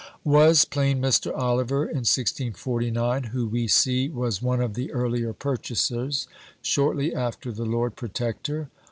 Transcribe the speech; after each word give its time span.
Was 0.23 0.65
plain 0.65 0.99
Mr. 0.99 1.31
Oliver, 1.37 1.83
in 1.83 1.97
1649, 2.07 3.25
who 3.25 3.45
we 3.45 3.67
see 3.67 4.09
was 4.09 4.41
one 4.41 4.59
of 4.59 4.73
the 4.73 4.91
earlier 4.91 5.31
purchasers, 5.31 6.27
shortly 6.63 7.13
after 7.13 7.51
"the 7.51 7.65
Lord 7.65 7.95
Protector?" 7.95 8.71